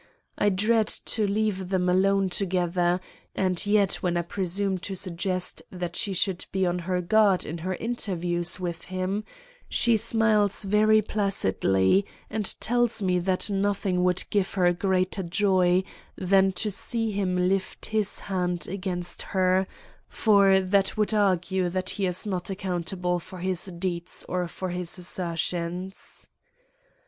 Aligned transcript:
I 0.35 0.49
dread 0.49 0.87
to 0.87 1.27
leave 1.27 1.69
them 1.69 1.87
alone 1.87 2.29
together, 2.29 2.99
and 3.35 3.63
yet 3.67 3.93
when 4.01 4.17
I 4.17 4.23
presume 4.23 4.79
to 4.79 4.95
suggest 4.95 5.61
that 5.71 5.95
she 5.95 6.11
should 6.13 6.47
be 6.51 6.65
on 6.65 6.79
her 6.89 7.01
guard 7.01 7.45
in 7.45 7.59
her 7.59 7.75
interviews 7.75 8.59
with 8.59 8.85
him, 8.85 9.23
she 9.69 9.97
smiles 9.97 10.63
very 10.63 11.03
placidly 11.03 12.03
and 12.31 12.59
tells 12.59 13.03
me 13.03 13.19
that 13.19 13.51
nothing 13.51 14.03
would 14.03 14.23
give 14.31 14.55
her 14.55 14.73
greater 14.73 15.21
joy 15.21 15.83
than 16.17 16.51
to 16.53 16.71
see 16.71 17.11
him 17.11 17.37
lift 17.47 17.85
his 17.93 18.21
hand 18.21 18.67
against 18.67 19.21
her, 19.37 19.67
for 20.09 20.61
that 20.61 20.97
would 20.97 21.13
argue 21.13 21.69
that 21.69 21.91
he 21.91 22.07
is 22.07 22.25
not 22.25 22.49
accountable 22.49 23.19
for 23.19 23.37
his 23.37 23.65
deeds 23.65 24.25
or 24.27 24.47
for 24.47 24.69
his 24.69 24.97
assertions. 24.97 26.27